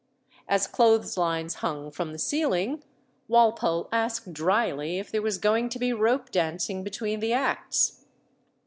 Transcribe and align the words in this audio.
As 0.47 0.65
clothes 0.65 1.15
lines 1.15 1.53
hung 1.61 1.91
from 1.91 2.11
the 2.11 2.17
ceiling, 2.17 2.83
Walpole 3.27 3.87
asked 3.91 4.33
drily 4.33 4.97
if 4.97 5.11
there 5.11 5.21
was 5.21 5.37
going 5.37 5.69
to 5.69 5.77
be 5.77 5.93
rope 5.93 6.31
dancing 6.31 6.83
between 6.83 7.19
the 7.19 7.33
acts. 7.33 8.03